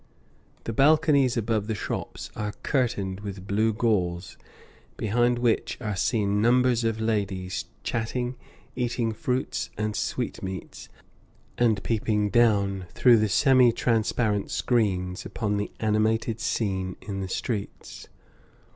The 0.63 0.73
balconies 0.73 1.37
above 1.37 1.67
the 1.67 1.75
shops 1.75 2.31
are 2.35 2.53
curtained 2.63 3.19
with 3.19 3.45
blue 3.45 3.71
gauze, 3.71 4.35
behind 4.97 5.37
which 5.37 5.77
are 5.79 5.95
seen 5.95 6.41
numbers 6.41 6.83
of 6.83 6.99
ladies, 6.99 7.65
chatting, 7.83 8.35
eating 8.75 9.11
fruits 9.11 9.69
and 9.77 9.95
sweetmeats, 9.95 10.89
and 11.55 11.83
peeping 11.83 12.31
down 12.31 12.87
through 12.95 13.17
the 13.17 13.29
semi 13.29 13.71
transparent 13.71 14.49
screens 14.49 15.23
upon 15.23 15.57
the 15.57 15.71
animated 15.79 16.39
scene 16.39 16.95
in 17.03 17.21
the 17.21 17.29
streets. 17.29 18.07